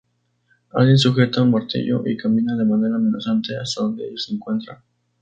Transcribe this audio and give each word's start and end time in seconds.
Alguien 0.73 0.97
sujeta 0.97 1.43
un 1.43 1.51
martillo, 1.51 2.01
y 2.07 2.17
camina 2.17 2.55
de 2.55 2.65
manera 2.65 2.95
amenazante 2.95 3.55
hasta 3.55 3.83
donde 3.83 4.07
ellos 4.07 4.25
se 4.25 4.33
encuentran. 4.33 4.77